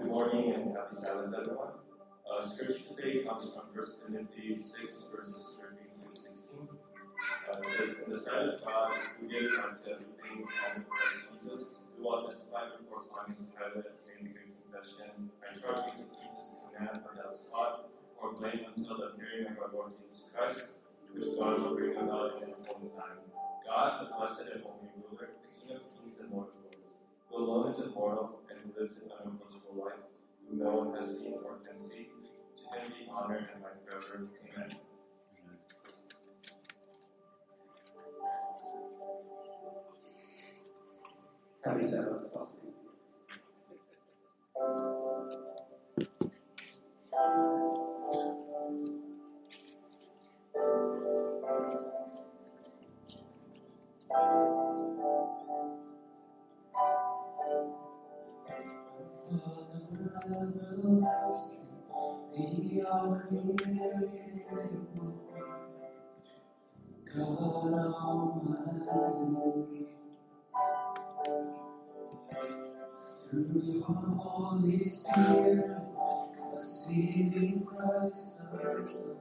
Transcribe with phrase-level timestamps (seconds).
[0.00, 1.76] Good morning and happy Sabbath, everyone.
[2.24, 6.56] Uh, scripture today comes from 1 Timothy 6, verses 13 to 16.
[6.64, 11.84] Uh, it says, In the sight of God, who gave unto everything and Christ Jesus,
[11.92, 16.48] who will testify before Pontius Pilate in good confession, I charge you to keep this
[16.64, 20.80] command without spot or blame until the appearing of our Lord Jesus Christ,
[21.12, 23.20] which God will bring about in his own time.
[23.68, 26.88] God, the blessed and holy ruler, the King of kings and Lord of lords,
[27.28, 30.02] who alone is immortal and who lives in unapproachable light,
[30.48, 32.08] who no one has seen or can see,
[32.56, 34.28] to him be honor and might forever.
[34.56, 34.70] Amen.
[41.64, 42.74] Happy Sabbath, Sausage.
[67.20, 69.86] God Almighty,
[73.28, 75.66] through your Holy Spirit,
[76.34, 79.18] conceiving Christ our Son,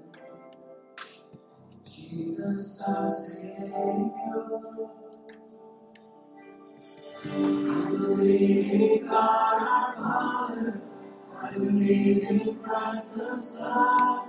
[1.86, 4.12] Jesus our Savior.
[7.26, 10.82] I believe in God our Father.
[11.42, 14.29] I believe in Christ the Son.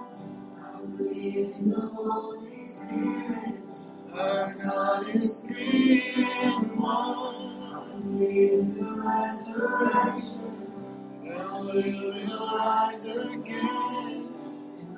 [1.21, 3.75] In the Holy Spirit.
[4.19, 8.19] Our God is three in one.
[8.19, 10.57] Believe in the resurrection.
[11.23, 14.29] And we will rise again.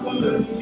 [0.00, 0.57] I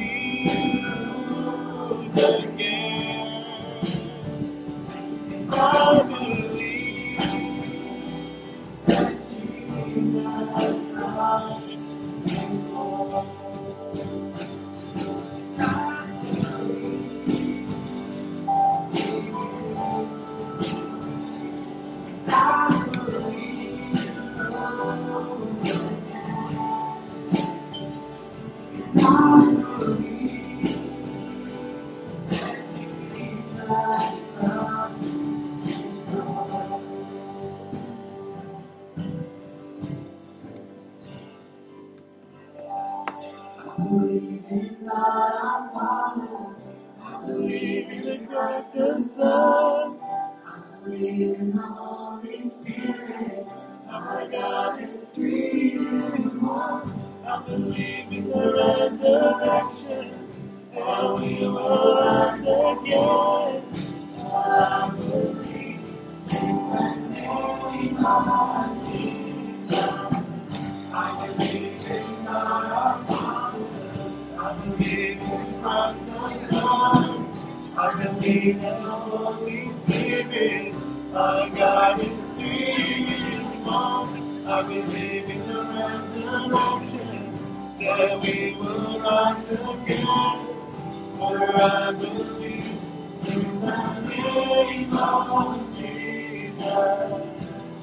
[91.47, 92.77] For I believe
[93.25, 96.65] in the name of Jesus.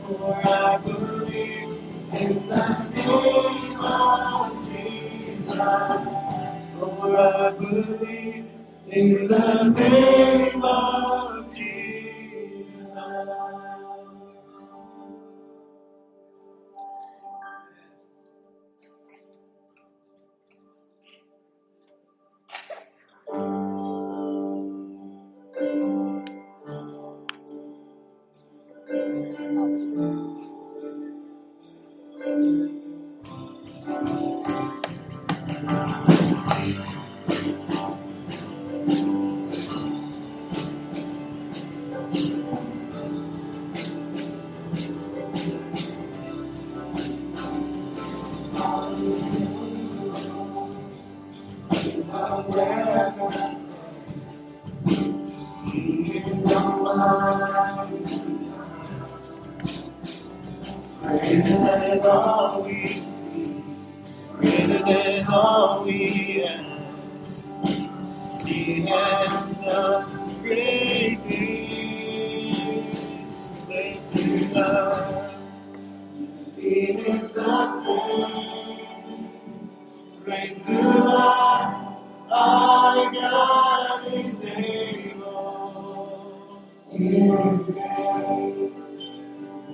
[0.06, 1.70] For I believe
[2.20, 5.56] in the name of Jesus.
[6.78, 8.46] For I believe
[8.90, 11.23] in the name of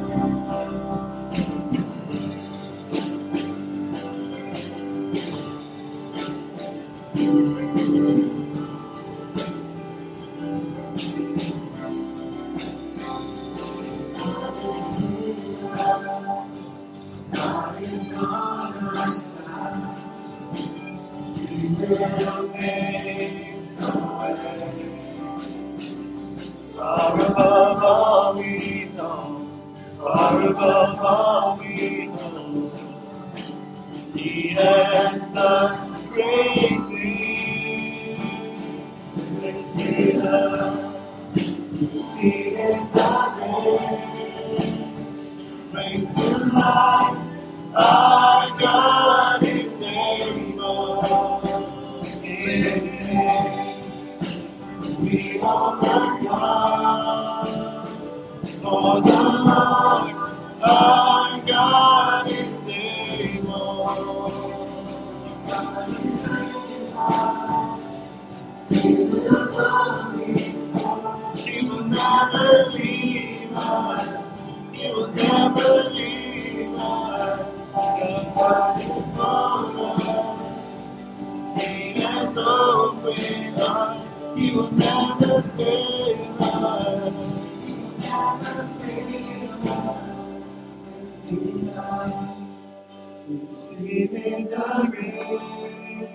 [93.80, 96.10] Defeated the grave,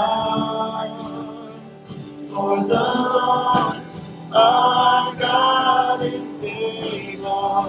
[2.30, 2.86] For the
[3.16, 3.84] Lord,
[4.34, 7.64] our God is able.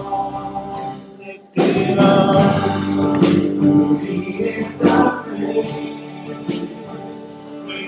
[1.19, 5.98] Lifted up, defeated the grave.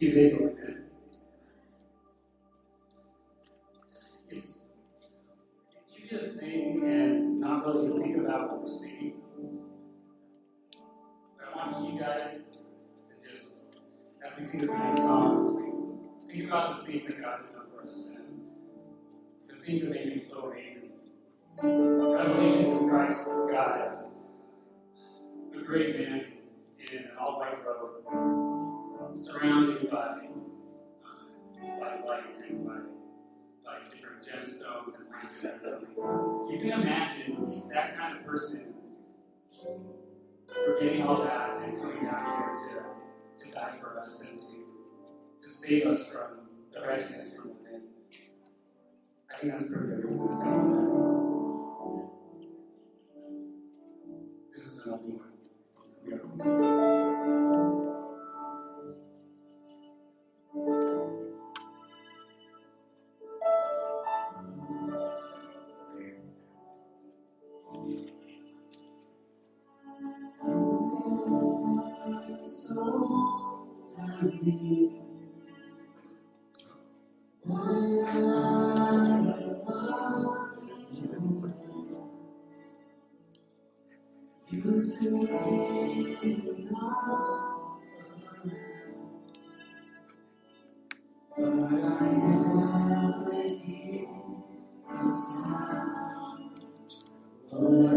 [0.00, 0.84] He's able again.
[4.30, 4.70] It's
[5.94, 9.20] you just sing and not really think about what we're singing.
[11.36, 12.62] But I want you guys
[13.10, 13.64] to just,
[14.26, 18.08] as we sing this same song, think about the things that God's done for us
[18.16, 18.40] and
[19.50, 20.92] the things that make Him so amazing.
[21.62, 24.14] Revelation describes God as
[25.54, 26.24] a great man
[26.90, 28.39] in an all white robe
[29.20, 30.30] Surrounded by uh,
[31.78, 35.94] by lighting, by like different gemstones and things and everything.
[36.48, 38.74] You can imagine that kind of person
[40.64, 44.56] forgetting all that and coming down here to, to die for us and to,
[45.42, 47.82] to save us from the wretchedness from within.
[49.30, 50.30] I think that's pretty good reason
[54.54, 55.02] This is another
[56.38, 57.49] one.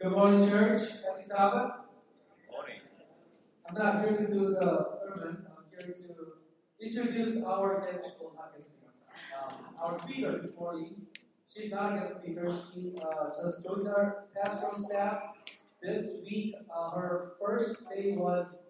[0.00, 0.82] Good morning, church.
[1.04, 1.72] Happy Sabbath.
[2.46, 2.80] Good morning.
[3.68, 5.44] I'm not here to do the sermon.
[5.50, 8.84] I'm here to introduce our guest, well, not guest
[9.42, 10.94] um, our speaker this morning.
[11.48, 12.48] She's not a guest speaker.
[12.72, 15.22] She uh, just joined our pastoral staff
[15.82, 16.54] this week.
[16.72, 18.60] Uh, her first day was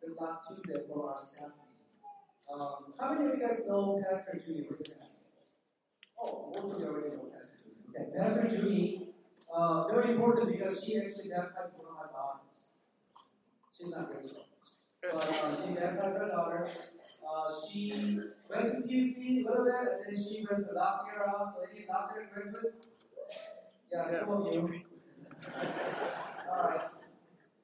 [0.00, 1.50] this last Tuesday for our staff
[2.54, 4.66] um, how many of you guys know Pastor Judy?
[6.18, 8.06] Oh, most of you already know Pastor Judy.
[8.06, 9.07] Okay, Pastor Judy
[9.52, 12.48] uh, very important because she actually baptized one of my daughters.
[13.76, 14.28] She's not very.
[15.00, 16.68] But uh, she baptized her daughter.
[17.28, 21.30] Uh, she went to DC a little bit, and then she went to La Sierra
[21.30, 21.60] house.
[21.70, 22.86] Any La Sierra graduates?
[23.92, 24.20] Yeah, yeah.
[24.20, 24.82] some of you.
[26.50, 26.92] All right.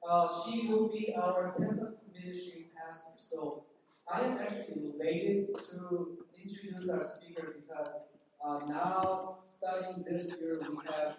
[0.07, 3.13] Uh, she will be our campus ministry pastor.
[3.17, 3.63] So
[4.11, 8.09] I am actually elated to introduce our speaker because
[8.45, 11.15] uh, now starting this year we have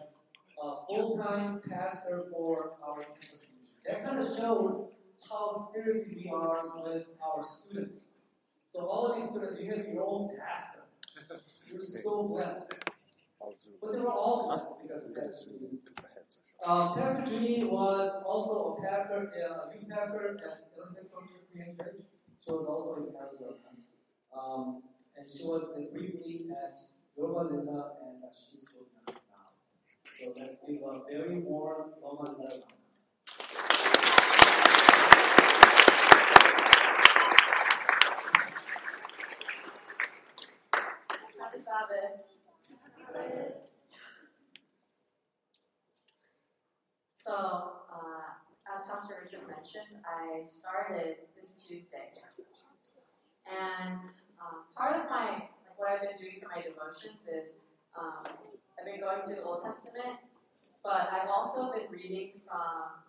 [0.62, 3.58] a full-time pastor for our campus ministry.
[3.86, 4.92] That kind of shows
[5.28, 8.12] how seriously we are with our students.
[8.68, 10.82] So all of these students, you have your own pastor.
[11.70, 12.72] You're so blessed.
[13.80, 15.78] But they were all blessed because of Pastor Junie.
[16.64, 22.02] Pastor Junie was also a pastor, uh, a youth pastor at Elizabeth Korean Church.
[22.44, 23.58] She was also in Arizona.
[24.36, 24.82] Um,
[25.16, 26.76] and she was in briefly at
[27.16, 29.25] Loma Linda, and uh, she's with us.
[30.18, 31.92] So let's give a very warm.
[47.18, 47.32] So,
[47.92, 52.11] uh, as Pastor Richard mentioned, I started this Tuesday.
[53.46, 54.00] And
[54.40, 57.61] um, part of my, like what I've been doing for my devotions is
[57.99, 58.25] um,
[58.96, 60.16] been going through the Old Testament,
[60.82, 63.04] but I've also been reading from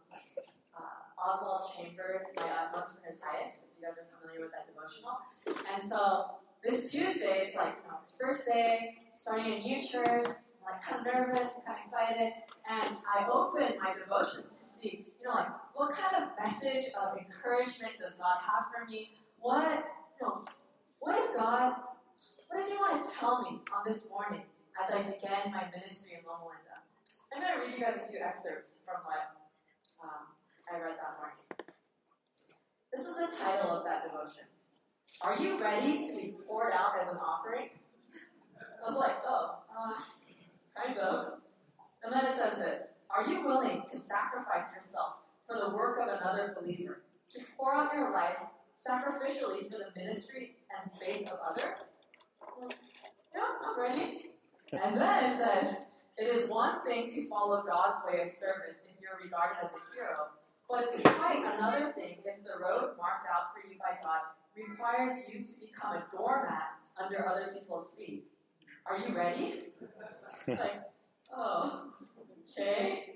[0.75, 5.15] uh, Oswald Chambers, Utmost for His Highest, if you guys are familiar with that devotional.
[5.47, 10.25] And so this Tuesday, it's like you know, first day, starting a new church.
[10.27, 12.33] I'm like kind of nervous, kind of excited,
[12.69, 17.17] and I open my devotions to see, you know, like what kind of message of
[17.17, 19.11] encouragement does God have for me?
[19.39, 19.87] What,
[20.19, 20.43] you know,
[20.99, 21.75] what is God?
[22.49, 24.41] What does He want to tell me on this morning
[24.77, 26.77] as I began my ministry in Loma Linda?
[27.33, 29.35] I'm going to read you guys a few excerpts from what
[30.03, 30.31] um,
[30.69, 31.41] I read that morning.
[32.93, 34.45] This was the title of that devotion.
[35.21, 37.69] Are you ready to be poured out as an offering?
[38.57, 39.93] I was like, oh, uh,
[40.77, 41.41] kind of.
[42.03, 46.07] And then it says this Are you willing to sacrifice yourself for the work of
[46.21, 47.01] another believer?
[47.31, 48.37] To pour out your life
[48.87, 51.79] sacrificially for the ministry and faith of others?
[53.35, 54.27] Yeah, I'm ready.
[54.73, 55.81] And then it says,
[56.17, 59.95] It is one thing to follow God's way of service if you're regarded as a
[59.95, 60.27] hero,
[60.69, 64.21] but it's quite another thing if the road marked out for you by God
[64.57, 68.25] requires you to become a doormat under other people's feet.
[68.85, 69.61] Are you ready?
[70.47, 70.81] Like,
[71.35, 71.91] oh,
[72.51, 73.15] okay.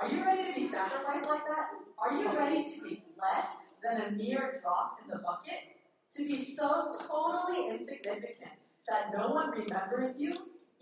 [0.00, 1.68] Are you ready to be sacrificed like that?
[1.98, 5.76] Are you ready to be less than a mere drop in the bucket?
[6.16, 8.58] To be so totally insignificant
[8.88, 10.32] that no one remembers you,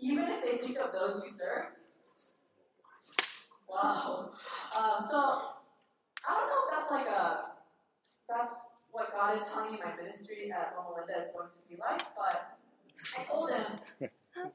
[0.03, 1.79] even if they think of those you served?
[3.69, 4.31] Wow.
[4.75, 5.17] Um, so,
[6.27, 7.55] I don't know if that's like a,
[8.27, 8.55] that's
[8.91, 12.03] what God is telling me my ministry at Loma Linda is going to be like,
[12.15, 12.59] but
[13.17, 13.65] I told him,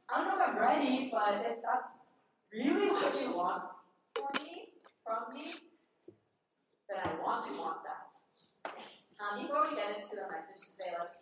[0.08, 1.96] I don't know if I'm ready, but if that's
[2.52, 3.62] really what you want
[4.14, 4.68] for me,
[5.04, 5.54] from me,
[6.88, 8.12] then I want to want that.
[9.18, 11.17] Um, before we get into the message today, let's.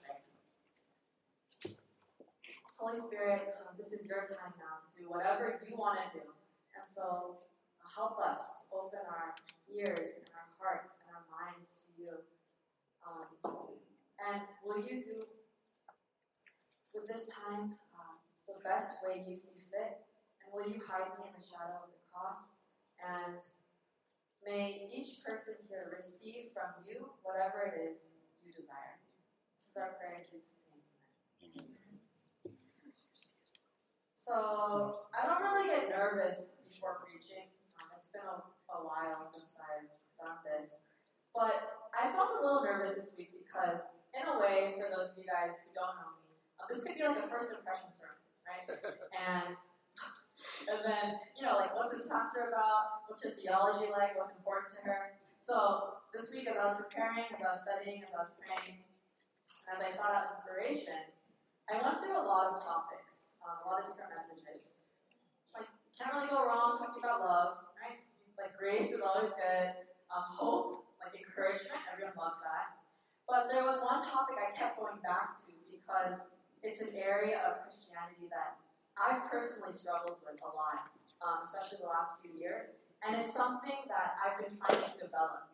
[2.77, 6.25] Holy Spirit, um, this is your time now to do whatever you want to do.
[6.77, 7.41] And so
[7.81, 9.33] uh, help us open our
[9.65, 12.13] ears and our hearts and our minds to you.
[13.01, 13.33] Um,
[14.21, 15.25] and will you do
[16.93, 20.05] with this time um, the best way you see fit?
[20.45, 22.61] And will you hide me in the shadow of the cross?
[23.01, 23.41] And
[24.45, 29.01] may each person here receive from you whatever it is you desire.
[29.57, 30.85] This is our prayer in Jesus' name.
[31.41, 31.77] Amen.
[34.27, 37.47] So I don't really get nervous before preaching.
[37.79, 38.43] Um, it's been a,
[38.75, 39.87] a while since I've
[40.19, 40.83] done this.
[41.31, 43.87] But I felt a little nervous this week because,
[44.19, 46.99] in a way, for those of you guys who don't know me, uh, this could
[46.99, 48.67] be like a first impression sermon, right?
[49.31, 49.55] and
[50.67, 53.07] and then, you know, like, what's this pastor about?
[53.07, 54.19] What's her theology like?
[54.19, 55.15] What's important to her?
[55.39, 58.83] So this week, as I was preparing, as I was studying, as I was praying,
[59.71, 61.15] as I sought out inspiration,
[61.67, 62.86] I went through a lot of topics,
[63.47, 64.83] um, a lot of different messages.
[65.55, 68.03] Like, can't really go wrong talking about love, right?
[68.35, 69.87] Like, grace is always good.
[70.11, 72.83] Um, hope, like encouragement, everyone loves that.
[73.27, 77.63] But there was one topic I kept going back to because it's an area of
[77.67, 78.59] Christianity that
[78.95, 80.91] I've personally struggled with a lot,
[81.23, 82.75] um, especially the last few years.
[83.03, 85.51] And it's something that I've been trying to develop.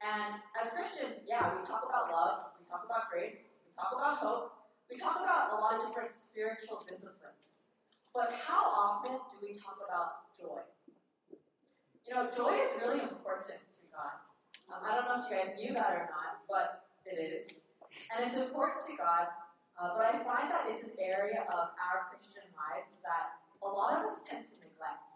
[0.00, 4.16] And as Christians, yeah, we talk about love, we talk about grace, we talk about
[4.22, 4.59] hope,
[4.90, 7.62] we talk about a lot of different spiritual disciplines.
[8.12, 10.66] But how often do we talk about joy?
[12.02, 14.18] You know, joy is really important to God.
[14.66, 17.70] Um, I don't know if you guys knew that or not, but it is.
[18.10, 19.30] And it's important to God,
[19.78, 24.02] uh, but I find that it's an area of our Christian lives that a lot
[24.02, 25.06] of us tend to neglect.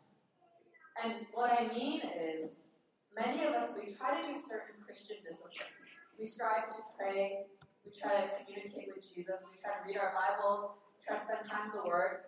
[1.02, 2.70] And what I mean is,
[3.14, 5.74] many of us, we try to do certain Christian disciplines.
[6.18, 7.46] We strive to pray,
[7.84, 11.44] we try to communicate with Jesus, we try to read our Bibles, try to spend
[11.44, 12.24] time in the Word.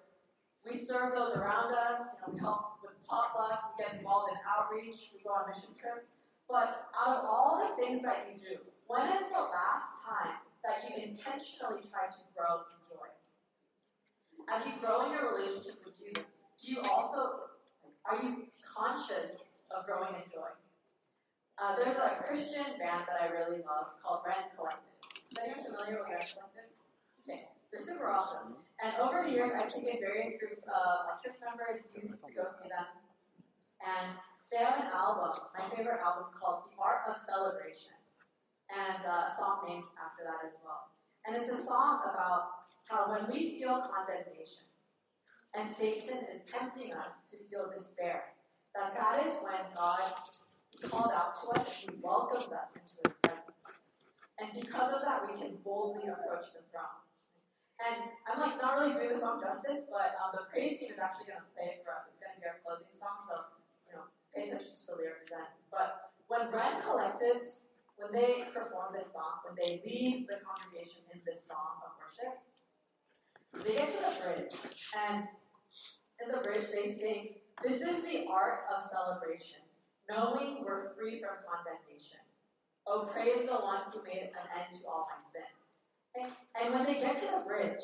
[0.69, 4.39] We serve those around us, you know, we help with potluck, we get involved in
[4.45, 6.13] outreach, we go on mission trips.
[6.49, 10.85] But out of all the things that you do, when is the last time that
[10.87, 13.09] you intentionally try to grow in joy?
[14.53, 16.27] As you grow in your relationship with Jesus,
[16.63, 17.51] do you also
[18.07, 20.51] are you conscious of growing in joy?
[21.59, 24.96] Uh, there's a Christian band that I really love called Rend Collective.
[25.43, 26.73] Anyone familiar with Rend
[27.29, 28.57] Okay, they're super awesome.
[28.83, 32.89] And over the years, I've taken various groups of church members, to go see them.
[33.85, 34.17] And
[34.51, 37.97] they have an album, my favorite album, called The Art of Celebration,
[38.71, 40.93] and uh, a song named after that as well.
[41.27, 44.65] And it's a song about how when we feel condemnation
[45.59, 48.37] and Satan is tempting us to feel despair,
[48.75, 50.13] that that is when God
[50.89, 53.16] called out to us and He welcomes us into His.
[54.39, 57.01] And because of that, we can boldly approach the throne.
[57.81, 61.01] And I'm like not really doing the song justice, but um, the praise team is
[61.01, 62.09] actually going to play it for us.
[62.09, 63.37] It's going to be our closing song, so
[63.89, 65.45] you know, pay attention to the lyrics then.
[65.69, 67.53] But when Rend Collective,
[68.01, 72.41] when they perform this song, when they lead the congregation in this song of worship,
[73.61, 74.57] they get to the bridge,
[74.97, 75.29] and
[76.21, 79.65] in the bridge they sing, "This is the art of celebration,
[80.09, 82.25] knowing we're free from condemnation.
[82.87, 85.43] Oh, praise the one who made an end to all my sin."
[86.17, 86.29] Okay?
[86.61, 87.81] And when they get to the bridge,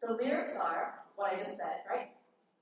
[0.00, 2.10] the lyrics are what I just said, right?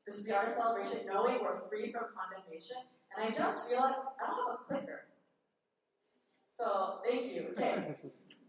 [0.06, 2.76] This is the art of celebration, knowing we're free from condemnation.
[3.16, 5.04] And I just realized I don't have a clicker.
[6.52, 7.48] So thank you.
[7.52, 7.96] Okay.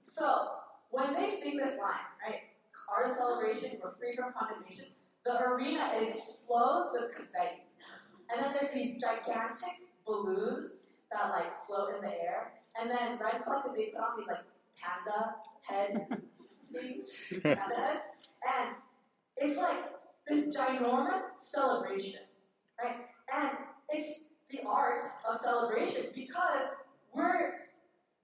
[0.10, 0.50] So
[0.92, 2.42] when they sing this line, right?
[2.88, 4.86] Art of celebration, we're free from condemnation.
[5.26, 7.66] The arena it explodes with confetti,
[8.30, 12.52] and then there's these gigantic balloons that like float in the air.
[12.80, 14.44] And then Rend Collective they put on these like
[14.82, 16.08] panda head
[16.74, 18.06] things, panda heads,
[18.44, 18.76] and
[19.38, 19.84] it's like
[20.28, 22.22] this ginormous celebration,
[22.82, 22.98] right?
[23.34, 23.52] And
[23.90, 26.68] it's the art of celebration because
[27.14, 27.54] we're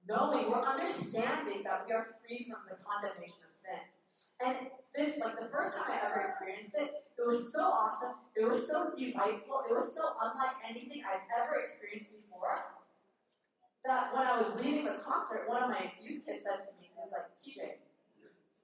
[0.08, 3.80] knowing, we're understanding that we are free from the condemnation of sin.
[4.42, 4.56] And
[4.96, 8.16] this, like the first time I ever experienced it, it was so awesome.
[8.36, 9.64] It was so delightful.
[9.70, 12.79] It was so unlike anything I've ever experienced before.
[13.86, 16.92] That when I was leaving the concert, one of my youth kids said to me,
[16.92, 17.80] he was like, PJ,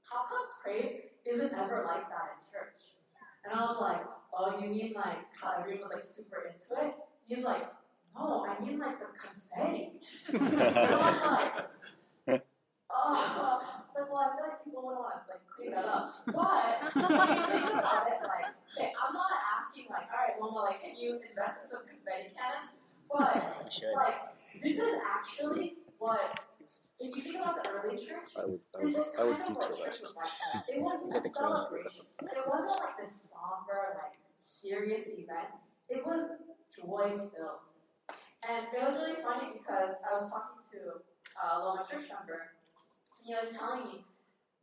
[0.04, 2.96] how come praise isn't ever like that in church?
[3.44, 4.02] And I was like,
[4.38, 6.94] oh, you mean like how everyone was like super into it?
[7.28, 7.70] He's like,
[8.16, 9.92] no, I mean like the confetti.
[10.34, 11.22] and I was
[12.28, 12.44] like,
[12.90, 16.16] oh, it's like, well, I feel like people would want to like clean that up.
[16.26, 20.60] But when you think about it, like, okay, I'm not asking like, all right, Loma,
[20.60, 22.76] like, can you invest in some confetti cannons?
[23.10, 23.36] But
[23.96, 24.35] like,
[24.66, 26.40] this is actually what.
[26.98, 29.38] If you think about the early church, I would, I this would, is I would
[29.38, 30.16] kind of what feature church that.
[30.16, 30.64] was like.
[30.76, 32.06] It wasn't a celebration.
[32.24, 35.52] It wasn't like this somber, like serious event.
[35.90, 36.40] It was
[36.72, 37.68] joy filled.
[38.48, 40.80] And it was really funny because I was talking to
[41.36, 42.56] uh, a Loma church member.
[42.56, 44.06] and He was telling me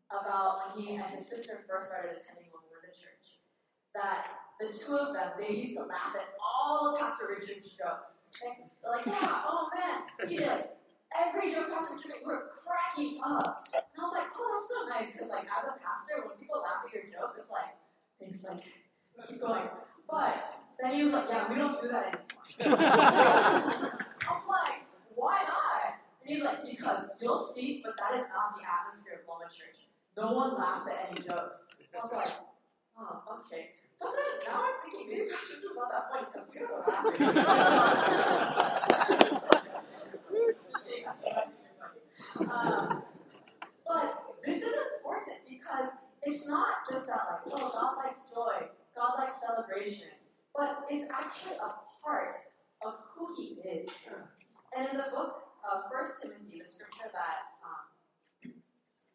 [0.09, 3.45] about when he and his sister first started attending Loma Linda Church.
[3.93, 8.31] That the two of them, they used to laugh at all of Pastor Richard's jokes.
[8.39, 8.63] Okay?
[8.83, 10.71] They're like, yeah, oh man, he did
[11.19, 13.65] every joke Pastor Richard made, we were cracking up.
[13.75, 15.13] And I was like, oh, that's so nice.
[15.13, 17.77] Because like as a pastor, when people laugh at your jokes, it's like,
[18.21, 18.65] thanks, like,
[19.29, 19.69] keep going.
[20.09, 22.21] But then he was like, yeah, we don't do that
[22.61, 22.79] anymore.
[24.29, 24.83] I'm like,
[25.15, 26.01] why not?
[26.23, 29.89] And he's like, because you'll see, but that is not the atmosphere of Loma Church.
[30.17, 31.67] No one laughs at any jokes.
[31.93, 32.33] I was like,
[32.99, 33.71] oh, okay.
[34.47, 36.03] Now I'm thinking maybe Richard's not that.
[42.51, 43.03] Um,
[43.87, 45.89] but this is important because
[46.23, 50.09] it's not just that like, oh, God likes joy, God likes celebration,
[50.55, 51.71] but it's actually a
[52.03, 52.35] part
[52.85, 53.91] of who He is.
[54.77, 58.53] And in the book of First Timothy, the scripture that um,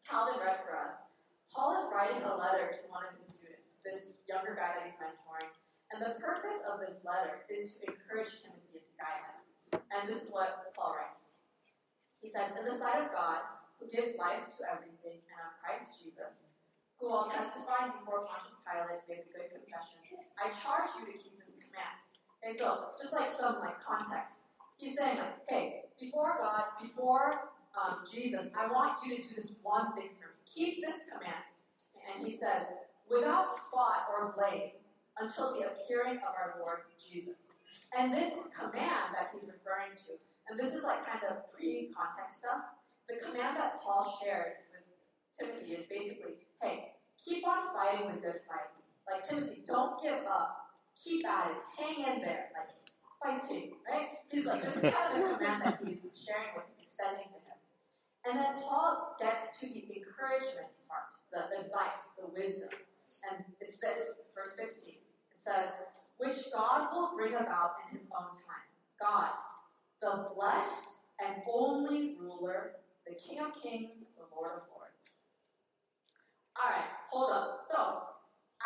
[0.08, 1.10] Calvin read for us,
[1.52, 3.57] Paul is writing a letter to one of his students,
[3.88, 5.48] this younger guy that he's mentoring.
[5.88, 9.36] And the purpose of this letter is to encourage Timothy and to guide him.
[9.88, 11.40] And this is what Paul writes.
[12.20, 13.40] He says, In the sight of God,
[13.80, 16.52] who gives life to everything, and of Christ Jesus,
[17.00, 20.02] who while testifying before Pontius Pilate gave a good confession,
[20.36, 21.98] I charge you to keep this command.
[22.42, 28.02] Okay, so just like some like context, he's saying like, hey, before God, before um,
[28.10, 30.38] Jesus, I want you to do this one thing for me.
[30.44, 31.46] Keep this command.
[32.08, 32.66] And he says,
[33.10, 34.72] without spot or blame,
[35.20, 37.36] until the appearing of our Lord Jesus.
[37.96, 42.40] And this command that he's referring to, and this is like kind of pre context
[42.40, 42.64] stuff,
[43.08, 44.84] the command that Paul shares with
[45.38, 46.92] Timothy is basically hey,
[47.24, 48.70] keep on fighting the good fight.
[49.06, 50.66] Like, Timothy, don't give up.
[51.02, 51.56] Keep at it.
[51.78, 52.50] Hang in there.
[52.52, 52.74] Like,
[53.22, 54.18] fighting, right?
[54.30, 57.58] He's like, this is kind of the command that he's sharing with, extending to him.
[58.26, 62.68] And then Paul gets to the encouragement part, the advice, the wisdom.
[63.26, 65.70] And it's this, verse 15 It says,
[66.18, 68.68] which God will bring about in his own time.
[69.00, 69.30] God,
[70.00, 72.72] the blessed and only ruler,
[73.06, 75.22] the King of kings, the Lord of lords.
[76.58, 77.62] Alright, hold up.
[77.70, 78.02] So,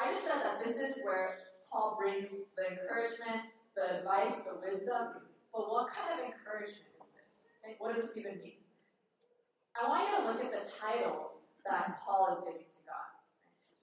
[0.01, 1.39] I just said that this is where
[1.71, 5.29] Paul brings the encouragement, the advice, the wisdom.
[5.53, 7.49] But what kind of encouragement is this?
[7.61, 8.65] Okay, what does this even mean?
[9.77, 12.72] I want you to look at the titles that Paul is giving.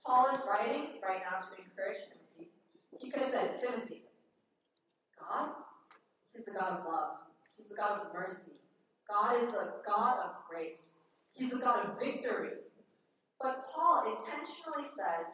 [0.10, 2.50] Paul is writing right now to encourage Timothy.
[2.98, 4.02] he could have said, Timothy,
[5.14, 5.50] God,
[6.34, 7.30] He's the God of love.
[7.56, 8.58] He's the God of mercy.
[9.08, 11.02] God is the God of grace.
[11.34, 12.58] He's the God of victory.
[13.40, 15.30] But Paul intentionally says,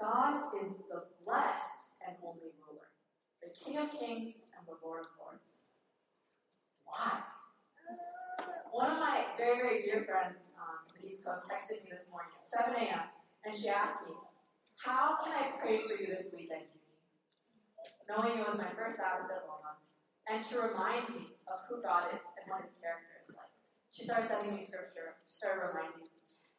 [0.00, 2.90] God is the blessed and only ruler,
[3.40, 5.62] the King of kings and the Lord of lords.
[6.86, 7.22] Why?
[8.72, 12.10] One of my very, very dear friends on um, the East Coast texted me this
[12.10, 13.06] morning at 7 a.m.
[13.44, 14.14] and she asked me,
[14.84, 16.66] How can I pray for you this weekend?
[18.08, 19.76] knowing it was my first Sabbath at Loma,
[20.32, 23.52] and to remind me of who God is and what his character is like.
[23.92, 26.10] She started sending me scripture, started reminding me.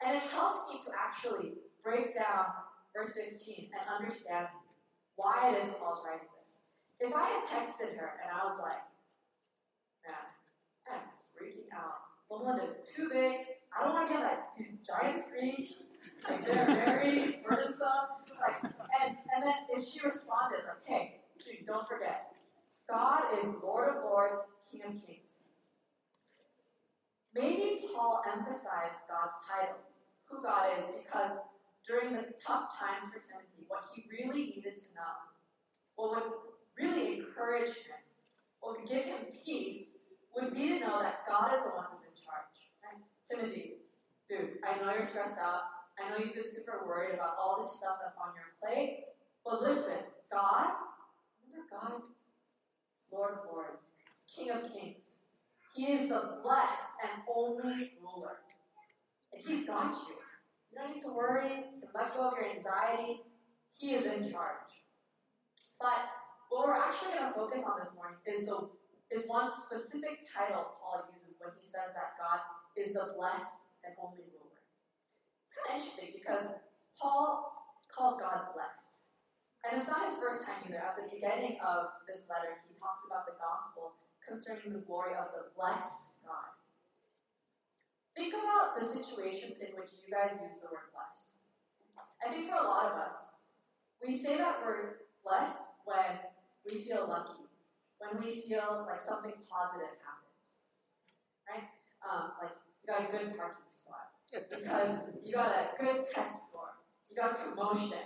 [0.06, 2.54] And it helped me to actually break down
[2.94, 4.48] verse 15 and understand
[5.18, 6.70] why it is Paul's writing this.
[7.02, 8.86] If I had texted her and I was like,
[10.06, 10.26] man,
[10.88, 12.14] I'm freaking out.
[12.30, 13.58] Loma is too big.
[13.74, 15.89] I don't want to get like these giant screens.
[16.28, 18.20] They're very burdensome.
[18.40, 21.20] Like, and, and then if she responded, like, hey,
[21.66, 22.32] don't forget,
[22.90, 25.46] God is Lord of Lords, King of Kings.
[27.36, 31.38] Maybe Paul emphasized God's titles, who God is, because
[31.86, 35.14] during the tough times for Timothy, what he really needed to know,
[35.96, 36.32] what would
[36.78, 38.02] really encourage him,
[38.62, 39.98] what would give him peace,
[40.36, 42.56] would be to know that God is the one who's in charge.
[42.82, 43.02] Right?
[43.30, 43.86] Timothy,
[44.28, 45.79] dude, I know you're stressed out.
[46.00, 49.06] I know you've been super worried about all this stuff that's on your plate.
[49.44, 50.00] But listen,
[50.32, 50.72] God
[51.50, 52.02] remember God,
[53.12, 53.84] Lord of Lords,
[54.34, 55.22] King of Kings.
[55.76, 58.38] He is the blessed and only ruler.
[59.34, 60.16] And He's got you.
[60.72, 61.66] You don't need to worry.
[61.82, 63.22] You let go of your anxiety.
[63.78, 64.70] He is in charge.
[65.80, 66.10] But
[66.50, 68.70] what we're actually going to focus on this morning is the
[69.10, 72.46] is one specific title Paul uses when he says that God
[72.78, 74.39] is the blessed and only ruler.
[75.68, 76.48] Interesting because
[76.96, 79.08] Paul calls God blessed.
[79.68, 80.80] And it's not his first time either.
[80.80, 85.36] At the beginning of this letter, he talks about the gospel concerning the glory of
[85.36, 86.56] the blessed God.
[88.16, 91.44] Think about the situations in which you guys use the word blessed.
[92.24, 93.40] I think for a lot of us,
[94.00, 96.20] we say that we're blessed when
[96.68, 97.48] we feel lucky,
[98.00, 100.48] when we feel like something positive happened.
[101.48, 101.68] Right?
[102.04, 106.78] Um, like you got a good parking spot because you got a good test score,
[107.10, 107.98] you got a promotion,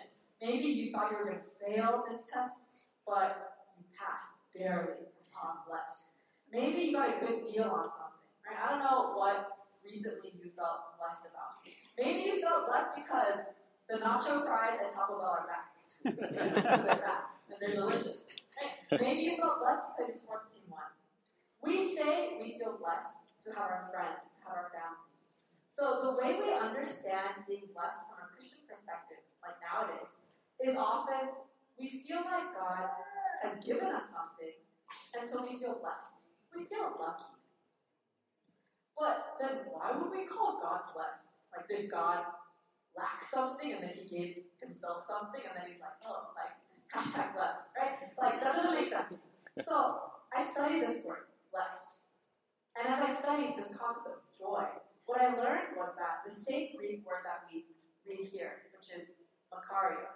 [0.43, 2.67] Maybe you thought you were going to fail this test,
[3.07, 6.19] but you passed barely upon blessed.
[6.51, 8.59] Maybe you got a good deal on something, right?
[8.59, 9.55] I don't know what
[9.87, 11.63] recently you felt blessed about.
[11.95, 13.55] Maybe you felt blessed because
[13.87, 15.71] the nacho fries at Taco Bell are back.
[16.03, 18.27] they're back, and they're delicious.
[18.91, 20.91] Maybe you felt blessed because sports team won.
[21.63, 25.39] We say we feel blessed to have our friends, to have our families.
[25.73, 30.21] So the way we understand being blessed from a Christian perspective, like nowadays,
[30.61, 31.33] is often
[31.81, 32.93] we feel like God
[33.41, 34.53] has given us something,
[35.17, 36.29] and so we feel blessed.
[36.53, 37.33] We feel lucky.
[38.93, 41.41] But then why would we call God blessed?
[41.49, 42.21] Like, did God
[42.95, 46.53] lack something and then he gave himself something and then he's like, oh, like,
[46.93, 47.97] hashtag blessed, right?
[48.21, 49.25] Like, that doesn't make sense.
[49.65, 52.05] So, I studied this word, blessed.
[52.77, 54.65] And as I studied this concept of joy,
[55.05, 57.65] what I learned was that the same Greek word that we
[58.07, 59.09] read here, which is
[59.51, 60.15] makarios,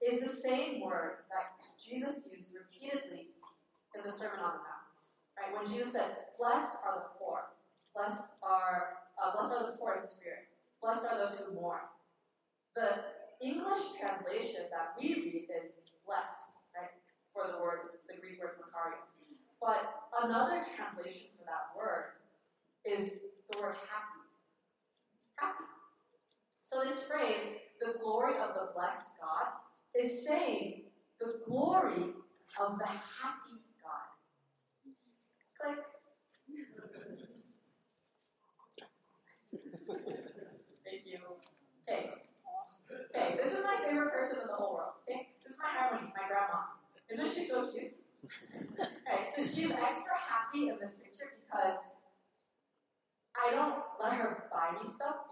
[0.00, 3.34] is the same word that Jesus used repeatedly
[3.94, 4.92] in the Sermon on the Mount.
[5.34, 5.50] Right?
[5.54, 7.50] When Jesus said, "Blessed are the poor,
[7.94, 10.46] blessed are uh, blessed are the poor in spirit,
[10.82, 11.82] blessed are those who mourn."
[12.74, 16.94] The English translation that we read is "blessed," right?
[17.34, 19.26] For the word, the Greek word makarios.
[19.60, 19.82] But
[20.22, 22.22] another translation for that word
[22.84, 24.17] is the word happy
[26.64, 29.46] so this phrase, the glory of the blessed God,
[29.94, 30.82] is saying
[31.18, 32.12] the glory
[32.60, 34.08] of the happy God.
[35.60, 35.78] Click.
[40.84, 41.18] Thank you.
[41.88, 42.08] Okay.
[43.14, 44.92] Okay, this is my favorite person in the whole world.
[45.08, 45.28] Okay?
[45.44, 46.68] This is my halmoni, my grandma.
[47.10, 47.94] Isn't she so cute?
[48.24, 51.78] okay, so she's extra happy in this picture because
[53.34, 55.27] I don't let her buy me stuff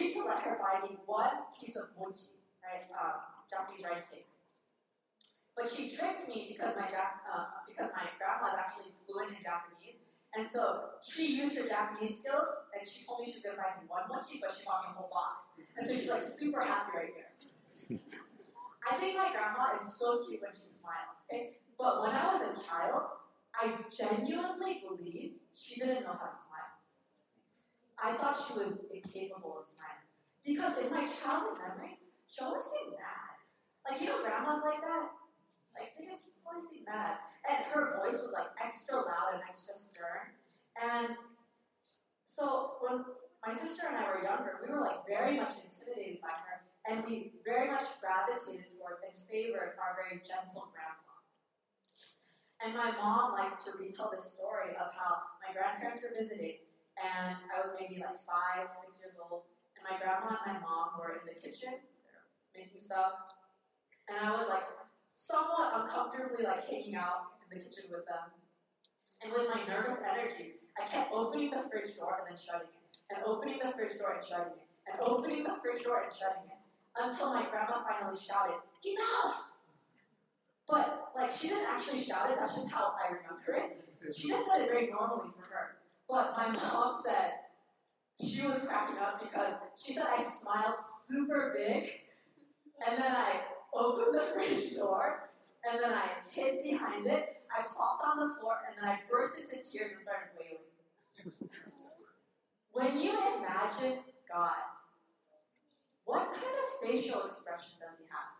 [0.00, 2.88] agreed to let her buy me one piece of mochi, right?
[2.96, 3.20] Um,
[3.52, 4.26] Japanese rice cake.
[5.52, 10.00] But she tricked me because my uh, because my grandma is actually fluent in Japanese,
[10.32, 13.76] and so she used her Japanese skills, and she told me she was gonna buy
[13.76, 16.64] me one mochi, but she bought me a whole box, and so she's like super
[16.64, 17.30] happy right here.
[18.88, 21.20] I think my grandma is so cute when she smiles.
[21.28, 23.20] Okay, but when I was a child,
[23.52, 26.69] I genuinely believe she didn't know how to smile.
[28.02, 30.08] I thought she was incapable of smiling
[30.40, 32.00] because in my childhood memories,
[32.32, 33.36] she always seemed mad.
[33.84, 35.12] Like you know, grandmas like that.
[35.76, 37.20] Like they just always seem mad.
[37.44, 40.32] And her voice was like extra loud and extra stern.
[40.80, 41.12] And
[42.24, 43.04] so when
[43.44, 47.04] my sister and I were younger, we were like very much intimidated by her, and
[47.04, 51.16] we very much gravitated towards and favored our very gentle grandpa.
[52.60, 56.60] And my mom likes to retell this story of how my grandparents were visiting,
[57.00, 61.00] and I was maybe like five, six years old, and my grandma and my mom
[61.00, 61.80] were in the kitchen
[62.52, 63.40] making stuff,
[64.08, 64.68] and I was like
[65.16, 68.36] somewhat uncomfortably like hanging out in the kitchen with them.
[69.22, 72.84] And with my nervous energy, I kept opening the fridge door and then shutting it,
[73.12, 76.48] and opening the fridge door and shutting it, and opening the fridge door and shutting
[76.48, 76.60] it,
[76.96, 79.56] until my grandma finally shouted, Enough!
[80.68, 83.84] But like she didn't actually shout it, that's just how I remember it.
[84.14, 85.79] She just said it very normally for her.
[86.10, 87.34] But my mom said
[88.20, 90.74] she was cracking up because she said I smiled
[91.06, 91.88] super big,
[92.86, 93.42] and then I
[93.72, 95.30] opened the fridge door,
[95.70, 97.36] and then I hid behind it.
[97.56, 101.50] I plopped on the floor, and then I burst into tears and started wailing.
[102.72, 104.00] when you imagine
[104.32, 104.50] God,
[106.04, 108.34] what kind of facial expression does he have?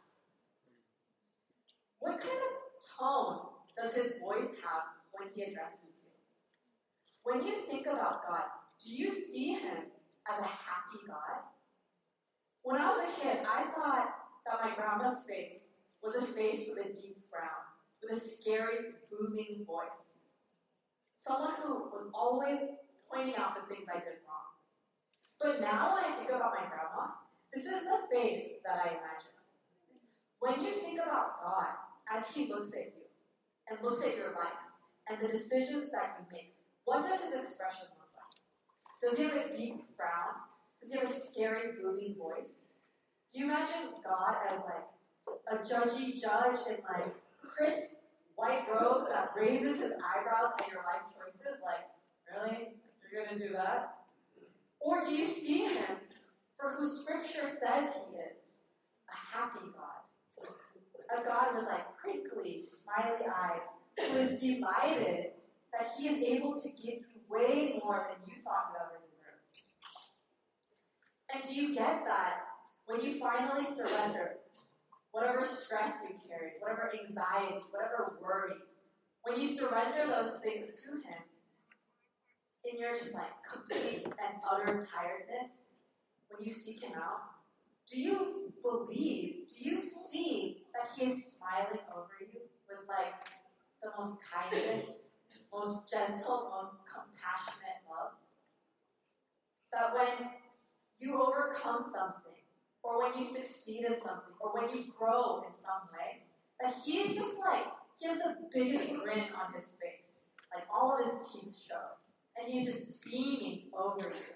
[2.01, 3.39] What kind of tone
[3.81, 5.90] does his voice have when he addresses?
[7.23, 8.45] When you think about God,
[8.85, 9.91] do you see him
[10.31, 11.45] as a happy God?
[12.63, 14.15] When I was a kid, I thought
[14.47, 17.65] that my grandma's face was a face with a deep frown,
[18.03, 20.17] with a scary, booming voice.
[21.19, 22.61] Someone who was always
[23.11, 24.41] pointing out the things I did wrong.
[25.41, 27.13] But now when I think about my grandma,
[27.53, 29.37] this is the face that I imagine.
[30.39, 31.75] When you think about God
[32.15, 33.05] as He looks at you
[33.69, 34.61] and looks at your life
[35.09, 36.55] and the decisions that you make,
[36.85, 39.01] what does His expression look like?
[39.03, 40.41] Does He have a deep frown?
[40.81, 42.71] Does He have a scary, booming voice?
[43.33, 44.87] Do you imagine God as like
[45.53, 48.03] a judgy judge in like crisp
[48.35, 51.63] white robes that raises his eyebrows at your life choices?
[51.65, 51.87] Like,
[52.27, 52.75] really?
[53.13, 53.99] You're gonna do that?
[54.81, 55.97] Or do you see him
[56.59, 58.41] for who scripture says he is?
[59.09, 60.47] A happy God.
[61.17, 65.33] A God with like crinkly, smiley eyes, who is delighted
[65.73, 69.47] that he is able to give you way more than you thought you ever deserved.
[71.33, 72.41] And do you get that
[72.87, 74.37] when you finally surrender,
[75.13, 78.55] whatever stress you carry, whatever anxiety, whatever worry,
[79.23, 81.23] when you surrender those things to Him,
[82.65, 85.67] in your just like complete and utter tiredness,
[86.29, 87.23] when you seek Him out,
[87.91, 93.15] do you believe, do you see that He is smiling over you with like
[93.83, 95.10] the most kindness,
[95.53, 98.13] most gentle, most compassionate love?
[99.73, 100.31] That when
[100.99, 102.39] you overcome something,
[102.83, 106.23] or when you succeed in something, or when you grow in some way,
[106.61, 107.65] that he's just like,
[107.99, 110.23] he has the biggest grin on his face.
[110.55, 111.97] Like all of his teeth show.
[112.37, 114.35] And he's just beaming over you.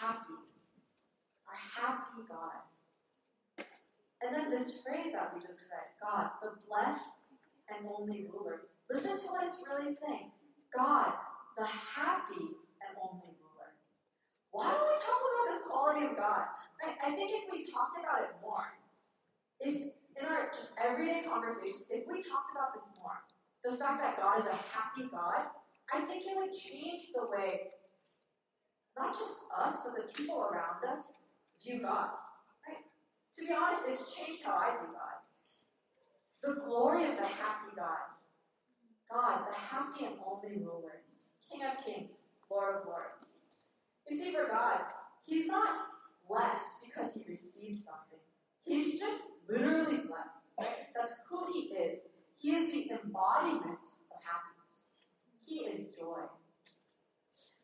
[0.00, 0.38] Happy.
[1.48, 3.66] Our happy God.
[4.22, 7.24] And then this phrase that we just read, God, the blessed
[7.68, 8.62] and only ruler.
[8.94, 10.30] Listen to what it's really saying.
[10.70, 11.18] God,
[11.58, 12.46] the happy
[12.78, 13.74] and only ruler.
[14.54, 16.46] Why don't we talk about this quality of God?
[16.78, 18.70] I, I think if we talked about it more,
[19.58, 23.18] if in our just everyday conversations, if we talked about this more,
[23.66, 25.50] the fact that God is a happy God,
[25.90, 27.74] I think it would change the way
[28.94, 31.18] not just us, but the people around us
[31.58, 32.14] view God.
[32.62, 32.78] Right?
[32.78, 35.18] To be honest, it's changed how I view God.
[36.46, 38.13] The glory of the happy God.
[39.14, 41.02] God, the happy and only ruler,
[41.48, 42.18] King of kings,
[42.50, 43.38] Lord of lords.
[44.10, 44.80] You see, for God,
[45.24, 45.86] He's not
[46.28, 48.18] blessed because he received something.
[48.64, 50.56] He's just literally blessed?
[50.94, 52.00] That's who he is.
[52.38, 54.88] He is the embodiment of happiness.
[55.44, 56.26] He is joy.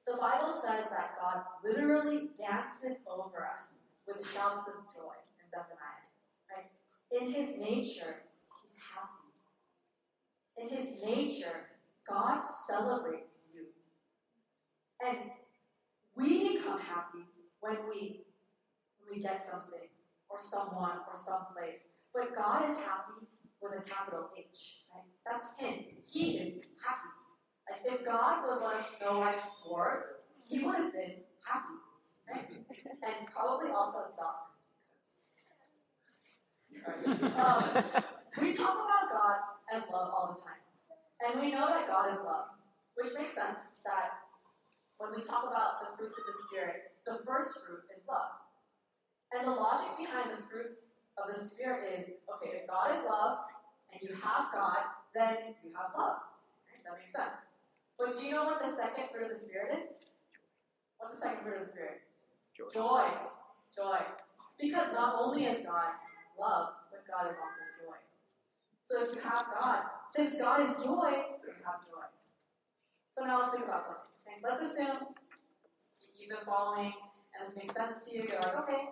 [0.06, 6.08] The Bible says that God literally dances over us with shouts of joy in Zephaniah.
[6.50, 6.70] Right?
[7.10, 8.16] In his nature.
[10.60, 11.70] In his nature,
[12.06, 13.66] God celebrates you.
[15.06, 15.30] And
[16.14, 17.24] we become happy
[17.60, 18.26] when we
[18.98, 19.88] when we get something
[20.28, 21.92] or someone or someplace.
[22.12, 23.26] But God is happy
[23.62, 24.84] with a capital H.
[24.94, 25.04] Right?
[25.24, 25.84] That's him.
[26.04, 26.54] He is
[26.84, 27.08] happy.
[27.70, 30.04] Like if God was one of Snow White's horse,
[30.46, 31.78] he would have been happy.
[32.30, 32.48] Right?
[33.02, 34.36] And probably also a dog.
[37.20, 37.64] Um,
[38.40, 39.38] we talk about God
[39.70, 40.60] as love all the time.
[41.22, 42.50] And we know that God is love,
[42.96, 44.26] which makes sense that
[44.98, 48.36] when we talk about the fruits of the Spirit, the first fruit is love.
[49.32, 52.06] And the logic behind the fruits of the Spirit is
[52.36, 53.46] okay, if God is love
[53.92, 56.18] and you have God, then you have love.
[56.66, 56.82] Right?
[56.84, 57.52] That makes sense.
[57.98, 59.88] But do you know what the second fruit of the Spirit is?
[60.98, 62.00] What's the second fruit of the Spirit?
[62.56, 62.68] Joy.
[62.72, 63.06] Joy.
[63.76, 64.00] Joy.
[64.58, 65.94] Because not only is God
[66.38, 67.69] love, but God is also.
[68.90, 71.14] So if you have God, since God is joy,
[71.46, 72.10] you have joy.
[73.14, 74.10] So now let's think about something.
[74.26, 74.42] Okay?
[74.42, 75.14] Let's assume
[76.18, 76.90] you've been following
[77.30, 78.26] and this makes sense to you.
[78.26, 78.90] You're like, okay,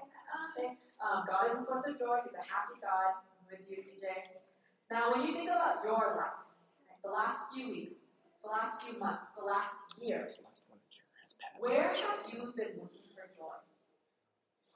[0.55, 0.79] okay.
[1.03, 2.23] Um, God is a source of joy.
[2.23, 3.19] He's a happy God
[3.51, 4.07] with you, PJ.
[4.87, 8.95] Now, when you think about your life, right, the last few weeks, the last few
[9.03, 10.79] months, the last year, This last one
[11.19, 11.59] has pads.
[11.59, 13.59] where have you been looking for joy?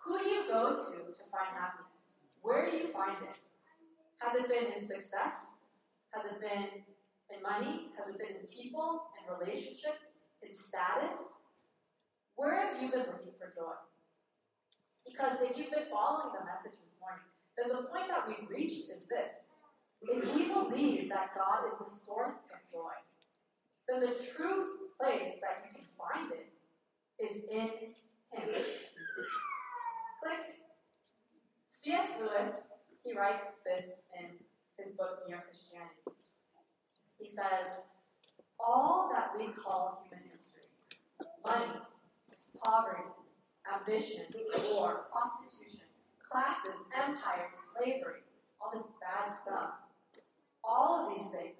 [0.02, 2.18] Who do you go to to find happiness?
[2.42, 3.38] Where do you find it?
[4.32, 5.60] Has it been in success?
[6.16, 6.80] Has it been
[7.28, 7.92] in money?
[7.98, 11.44] Has it been in people, in relationships, in status?
[12.36, 13.76] Where have you been looking for joy?
[15.04, 17.28] Because if you've been following the message this morning,
[17.60, 19.52] then the point that we've reached is this.
[20.00, 22.96] If we believe that God is the source of joy,
[23.86, 26.48] then the true place that you can find it
[27.20, 27.68] is in
[28.32, 28.48] Him.
[30.24, 30.56] Click.
[31.68, 32.08] C.S.
[32.18, 32.71] Lewis,
[33.04, 34.26] he writes this in
[34.78, 36.02] his book, Mere Christianity.
[37.18, 37.82] He says,
[38.58, 40.62] All that we call human history
[41.44, 41.80] money,
[42.64, 43.02] poverty,
[43.66, 44.24] ambition,
[44.72, 45.86] war, prostitution,
[46.30, 48.22] classes, empires, slavery,
[48.60, 49.70] all this bad stuff
[50.64, 51.54] all of these things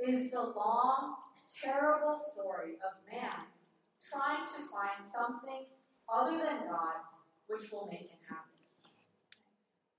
[0.00, 1.16] is the long,
[1.62, 3.46] terrible story of man
[4.10, 5.66] trying to find something
[6.12, 7.02] other than God
[7.48, 8.47] which will make him happy.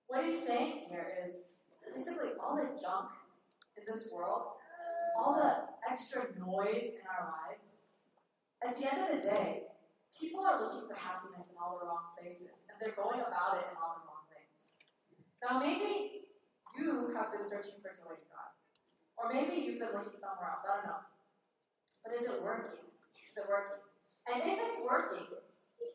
[0.09, 1.45] What he's saying here is
[1.85, 3.13] basically all the junk
[3.77, 4.57] in this world,
[5.13, 7.77] all the extra noise in our lives,
[8.65, 9.69] at the end of the day,
[10.17, 13.69] people are looking for happiness in all the wrong places, and they're going about it
[13.69, 14.73] in all the wrong ways.
[15.45, 16.25] Now, maybe
[16.73, 18.49] you have been searching for joy in God.
[19.13, 20.65] Or maybe you've been looking somewhere else.
[20.65, 21.05] I don't know.
[22.01, 22.81] But is it working?
[23.29, 23.85] Is it working?
[24.25, 25.29] And if it's working,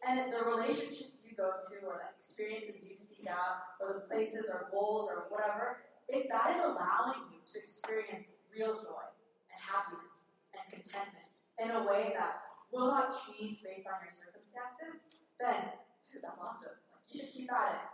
[0.06, 4.68] and the relationships go to, or the experiences you seek out, or the places or
[4.70, 9.06] goals or whatever, if that is allowing you to experience real joy
[9.50, 11.28] and happiness and contentment
[11.58, 15.06] in a way that will not change based on your circumstances,
[15.38, 15.74] then
[16.10, 16.76] dude, that's awesome.
[16.92, 17.86] Like, you should keep at it.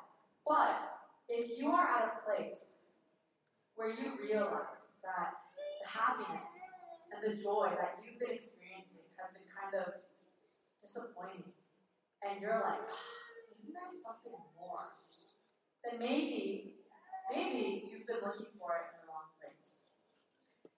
[0.46, 0.76] But
[1.28, 2.84] if you are at a place
[3.76, 6.52] where you realize that the happiness
[7.12, 9.94] and the joy that you've been experiencing has been kind of
[10.82, 11.44] disappointing,
[12.26, 12.84] and you're like,
[13.76, 14.90] "Ah, isn't something more?
[15.84, 16.76] Then maybe,
[17.32, 19.88] maybe you've been looking for it in the wrong place.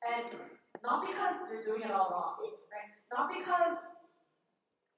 [0.03, 0.27] And
[0.83, 2.37] not because you're doing it all wrong,
[2.71, 2.91] right?
[3.11, 3.79] Not because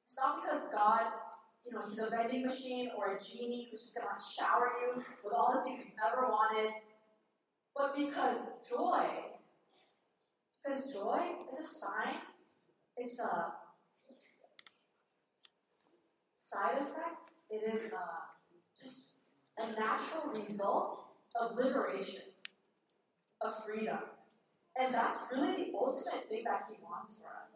[0.07, 1.13] it's not because God
[1.65, 5.33] you know, he's a vending machine or a genie who's just gonna shower you with
[5.33, 6.73] all the things you've ever wanted.
[7.75, 8.37] But because
[8.69, 9.07] joy,
[10.63, 11.21] because joy
[11.53, 12.17] is a sign,
[12.97, 13.53] it's a
[16.39, 17.24] side effect,
[17.55, 18.07] it is a,
[18.77, 19.15] just
[19.59, 20.99] a natural result
[21.41, 22.23] of liberation,
[23.41, 23.99] of freedom.
[24.77, 27.55] And that's really the ultimate thing that he wants for us.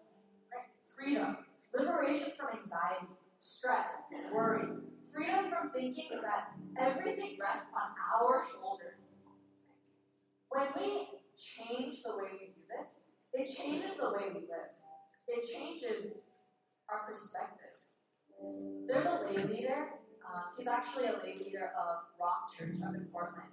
[0.53, 0.71] Right?
[0.97, 1.39] Freedom.
[1.75, 4.67] Liberation from anxiety stress, worry,
[5.15, 9.23] freedom from thinking that everything rests on our shoulders.
[10.49, 11.07] When we
[11.39, 12.91] change the way we do this,
[13.33, 14.75] it changes the way we live.
[15.29, 16.19] It changes
[16.89, 17.68] our perspective.
[18.87, 19.89] There's a lay leader.
[20.25, 23.49] Uh, he's actually a lay leader of Rock Church up in Portland.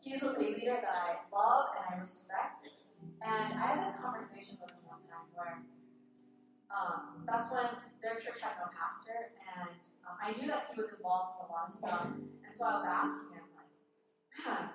[0.00, 2.68] He's a lay leader that I love and I respect.
[3.22, 5.62] And I had this conversation with him one time where
[6.70, 7.66] um, that's when
[8.02, 11.52] their church had no pastor, and um, I knew that he was involved in a
[11.52, 12.06] lot of stuff.
[12.10, 13.70] And so I was asking him, like,
[14.44, 14.70] man,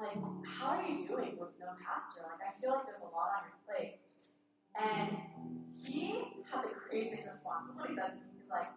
[0.00, 2.22] like, how are you doing with no pastor?
[2.32, 4.00] Like, I feel like there's a lot on your plate.
[4.76, 5.16] And
[5.68, 7.68] he had the craziest response.
[7.68, 8.12] This is what he said.
[8.40, 8.72] He's like,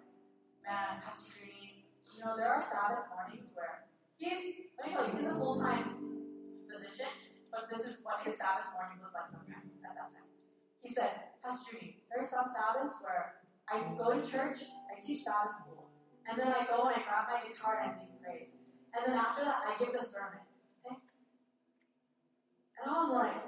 [0.67, 3.87] man, Pastor Judy, you know, there are Sabbath mornings where
[4.19, 5.95] he's, let me tell you, he's a full time
[6.67, 7.11] physician,
[7.51, 10.27] but this is what his Sabbath mornings look like sometimes at that time.
[10.83, 14.59] He said, Pastor Judy, there are some Sabbaths where I go to church,
[14.91, 15.87] I teach Sabbath school,
[16.27, 18.55] and then I go and I grab my guitar and I lead praise.
[18.93, 20.43] And then after that, I give the sermon.
[20.85, 20.97] Okay?
[22.77, 23.39] And I was like,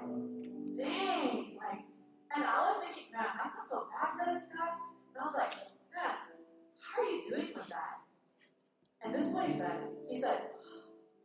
[0.78, 1.84] dang, like,
[2.34, 4.74] and I was thinking, man, I feel so bad for this guy.
[5.14, 5.54] And I was like,
[5.94, 6.14] man,
[6.82, 8.02] how are you doing with that?
[9.04, 9.78] And this is what he said.
[10.08, 10.40] He said,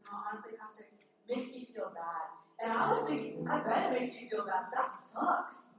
[0.06, 2.30] no, honestly, Pastor, it makes me feel bad.
[2.62, 4.66] And I was thinking, I bet it makes you feel bad.
[4.76, 5.76] That sucks.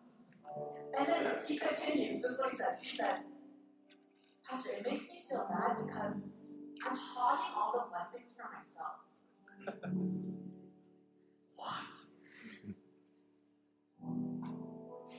[0.99, 2.23] And then he continues.
[2.23, 2.81] This is what he says.
[2.83, 3.23] He says,
[4.49, 6.17] Pastor, it makes me feel bad because
[6.85, 9.05] I'm hogging all the blessings for myself.
[11.55, 11.90] what?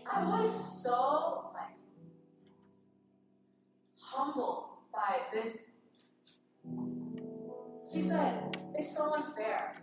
[0.10, 1.76] I was so like
[4.00, 5.68] humbled by this.
[7.92, 9.76] He said, it's so unfair.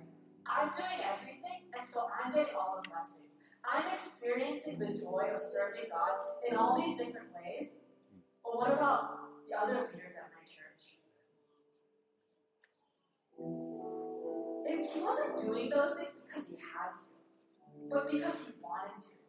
[0.47, 3.27] I'm doing everything, and so I'm getting all the blessings.
[3.71, 7.77] I'm experiencing the joy of serving God in all these different ways.
[8.43, 10.97] But what about the other leaders at my church?
[14.71, 19.28] And he wasn't doing those things because he had to, but because he wanted to.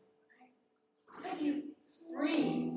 [1.30, 1.64] Because he's
[2.16, 2.72] free.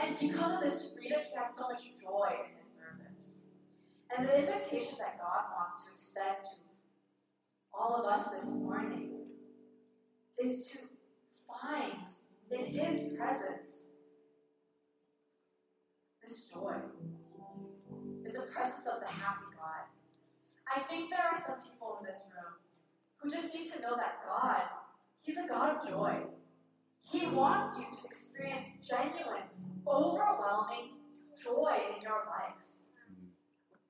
[0.00, 3.40] And because of this freedom, he has so much joy in his service.
[4.16, 6.60] And the invitation that God wants to extend to
[7.72, 9.26] all of us this morning
[10.38, 10.78] is to
[11.46, 12.06] find
[12.50, 13.72] in his presence
[16.22, 16.76] this joy.
[17.90, 19.88] In the presence of the happy God.
[20.74, 22.54] I think there are some people in this room
[23.16, 24.62] who just need to know that God,
[25.22, 26.20] He's a God of joy.
[27.10, 29.48] He wants you to experience genuine,
[29.86, 31.00] overwhelming
[31.42, 32.60] joy in your life.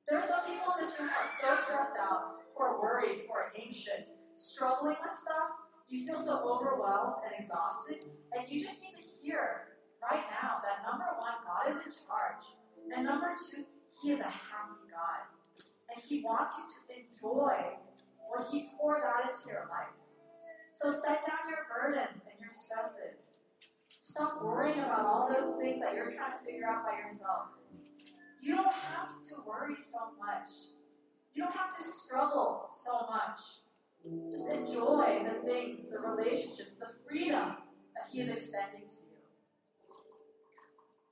[0.09, 3.51] There are some people in this room who are so stressed out, are worried, are
[3.59, 5.51] anxious, struggling with stuff.
[5.89, 10.87] You feel so overwhelmed and exhausted, and you just need to hear right now that
[10.87, 12.45] number one, God is in charge,
[12.95, 13.65] and number two,
[14.01, 15.27] He is a happy God,
[15.91, 17.57] and He wants you to enjoy
[18.29, 19.91] what He pours out into your life.
[20.79, 23.29] So set down your burdens and your.
[23.99, 27.59] Stop worrying about all those things that you're trying to figure out by yourself.
[28.41, 30.49] You don't have to worry so much.
[31.35, 33.39] You don't have to struggle so much.
[34.31, 37.57] Just enjoy the things, the relationships, the freedom
[37.95, 39.19] that He is extending to you.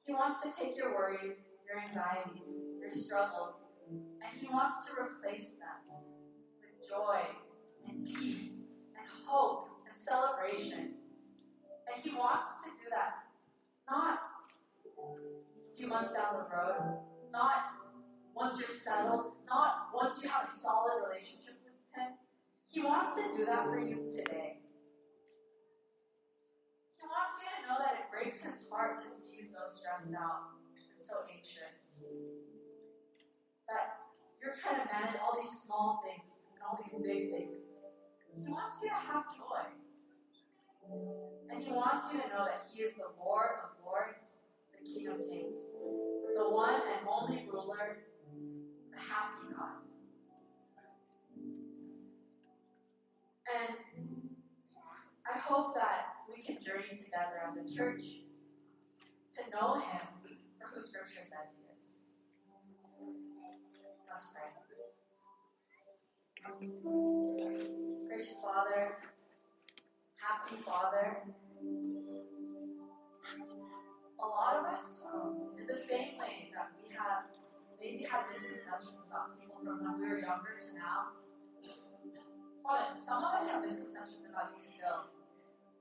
[0.05, 3.57] He wants to take your worries, your anxieties, your struggles,
[3.91, 6.01] and He wants to replace them
[6.61, 7.21] with joy
[7.89, 8.63] and peace
[8.97, 10.96] and hope and celebration.
[11.97, 13.25] And He wants to do that
[13.89, 14.21] not
[15.01, 17.01] a few months down the road,
[17.33, 17.73] not
[18.35, 22.13] once you're settled, not once you have a solid relationship with Him.
[22.69, 24.61] He wants to do that for you today.
[27.01, 30.13] He wants you to know that it breaks His heart to see you so stressed
[30.13, 30.53] out
[30.93, 31.97] and so anxious.
[33.73, 34.05] That
[34.43, 37.55] you're trying to manage all these small things and all these big things
[38.37, 39.65] he wants you to have joy.
[41.51, 45.09] And He wants you to know that He is the Lord of Lords, the King
[45.09, 45.57] of Kings,
[46.37, 47.99] the one and only ruler,
[48.91, 49.83] the happy God.
[53.47, 53.77] And
[55.33, 58.03] I hope that we can journey together as a church
[59.37, 60.01] to know Him
[60.61, 61.87] for who Scripture says He is.
[64.09, 64.51] Let's pray.
[68.09, 68.97] Gracious Father,
[70.27, 71.19] happy Father,
[74.19, 75.07] a lot of us,
[75.59, 77.31] in the same way that we have
[77.79, 81.15] maybe had misconceptions about people from when we were younger to now,
[82.65, 85.07] Father, some of us have misconceptions about you still.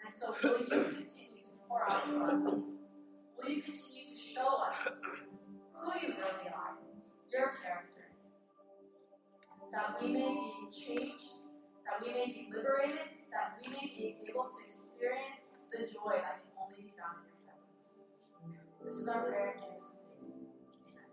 [0.06, 2.64] And so will you continue to pour out to us?
[3.42, 4.78] Will you continue to show us
[5.74, 6.78] who you really are,
[7.34, 8.14] your character,
[9.72, 11.45] that we may be changed
[11.86, 16.42] that we may be liberated, that we may be able to experience the joy that
[16.42, 18.02] can only be found in your presence.
[18.84, 20.46] This is our prayer in Jesus' name.
[20.90, 21.10] Amen.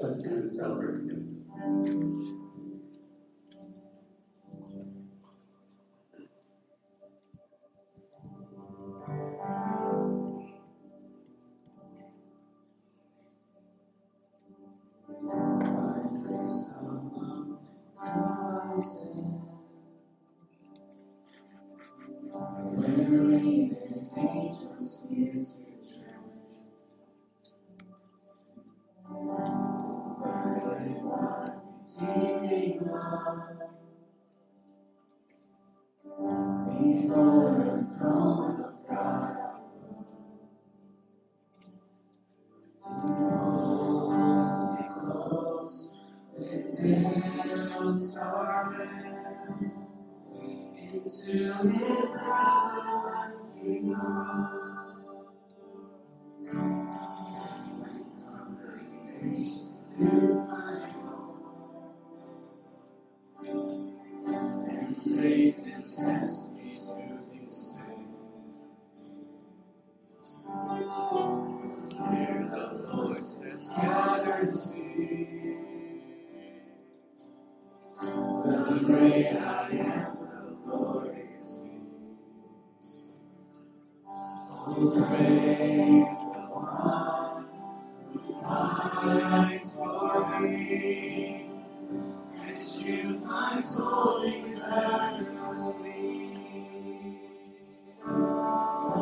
[0.00, 1.00] Let's stand and celebrate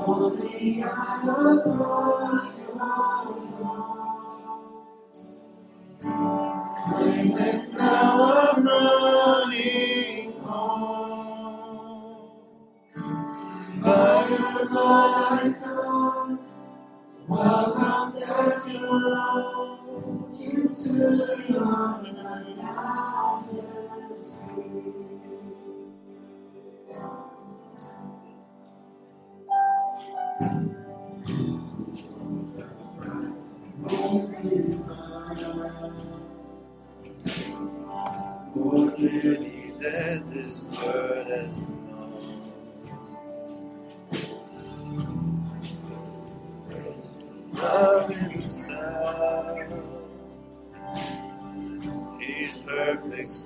[0.09, 2.49] Only I approach
[7.37, 12.31] your I'm running home.
[13.83, 14.69] By your
[17.79, 22.19] come, as you roam Into the arms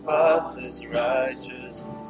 [0.02, 2.08] spotless righteousness.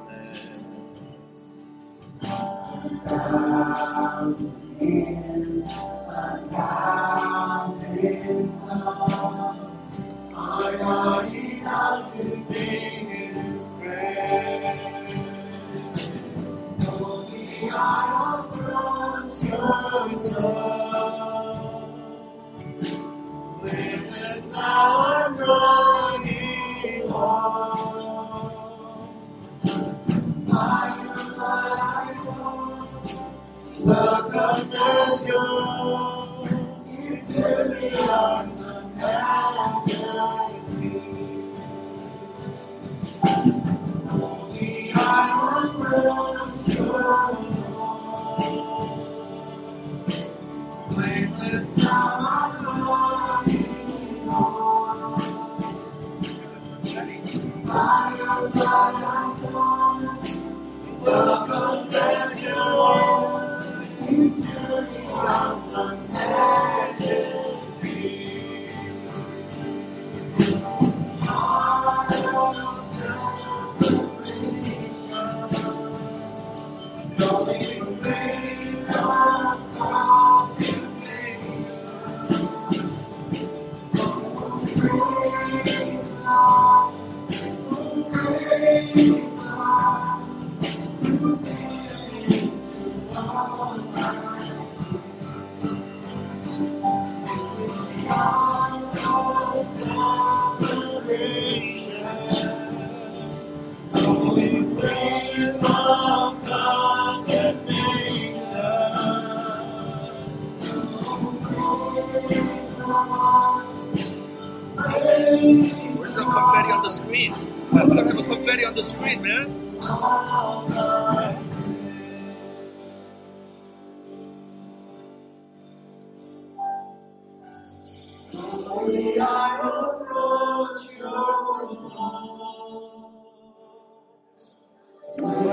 [2.23, 5.71] A thousand years,
[6.09, 9.61] a thousand songs
[10.35, 15.17] are not enough to sing His praise.
[16.89, 21.93] Only I approach Your tongue.
[23.61, 26.12] Blameless now I'm running
[34.71, 36.47] As you're
[36.87, 38.52] into the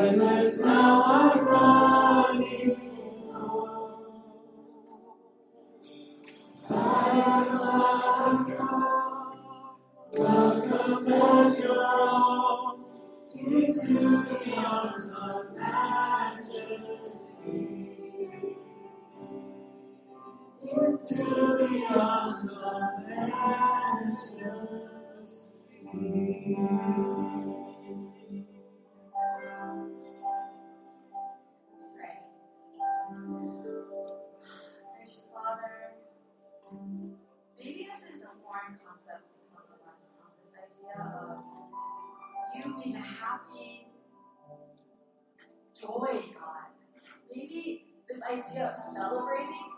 [0.09, 2.75] Witness now I'm running
[3.31, 4.23] home.
[6.67, 6.73] I
[8.57, 9.37] come,
[10.13, 12.85] welcome as your own
[13.37, 16.87] into the arms of majesty.
[20.63, 21.25] Into
[21.69, 22.81] the arms of
[25.93, 27.08] majesty.
[48.99, 49.71] Celebrating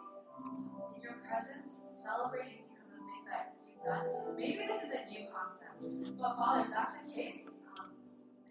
[0.95, 4.05] in your presence, celebrating because of things that you've done,
[4.36, 6.17] maybe this is a new concept.
[6.17, 7.93] But Father, if that's the case, um,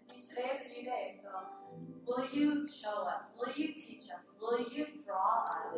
[0.07, 1.29] I mean, today is a new day, so
[2.07, 3.35] will you show us?
[3.37, 4.31] Will you teach us?
[4.39, 5.77] Will you draw us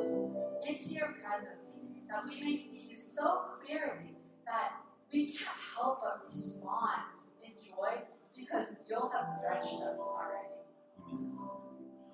[0.67, 4.13] into your presence that we may see you so clearly
[4.45, 4.73] that
[5.11, 7.01] we can't help but respond
[7.43, 7.97] in joy
[8.37, 10.53] because you'll have drenched us already.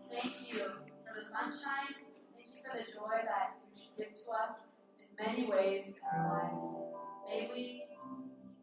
[0.10, 2.09] Thank you for the sunshine
[2.70, 4.68] for the joy that you give to us
[5.00, 6.64] in many ways in our lives.
[7.28, 7.84] May we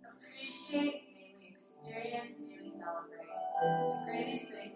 [0.05, 3.27] appreciate, may we experience, may we celebrate.
[3.63, 4.76] We pray these things.